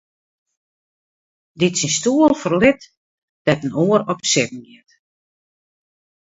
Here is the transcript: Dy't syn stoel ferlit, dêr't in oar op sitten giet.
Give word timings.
Dy't 1.59 1.77
syn 1.81 1.91
stoel 1.97 2.33
ferlit, 2.41 2.81
dêr't 3.45 3.65
in 3.67 3.77
oar 3.85 4.01
op 4.11 4.19
sitten 4.31 4.61
giet. 4.67 4.89